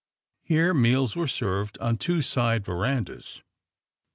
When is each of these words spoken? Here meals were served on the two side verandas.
Here 0.41 0.73
meals 0.73 1.15
were 1.15 1.27
served 1.27 1.77
on 1.77 1.93
the 1.93 1.97
two 1.99 2.21
side 2.23 2.65
verandas. 2.65 3.43